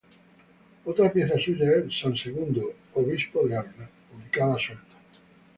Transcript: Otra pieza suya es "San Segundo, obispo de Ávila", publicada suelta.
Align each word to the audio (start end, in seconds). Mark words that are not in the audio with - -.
Otra 0.83 1.13
pieza 1.13 1.35
suya 1.37 1.73
es 1.75 1.99
"San 1.99 2.17
Segundo, 2.17 2.73
obispo 2.95 3.47
de 3.47 3.55
Ávila", 3.55 3.87
publicada 4.11 4.57
suelta. 4.57 4.95